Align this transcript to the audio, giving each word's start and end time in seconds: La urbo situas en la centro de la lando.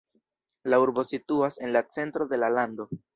La 0.73 0.79
urbo 0.83 1.03
situas 1.09 1.57
en 1.67 1.73
la 1.75 1.83
centro 1.99 2.27
de 2.33 2.41
la 2.45 2.51
lando. 2.59 2.89